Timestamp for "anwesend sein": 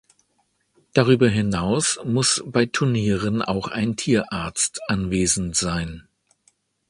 4.87-6.07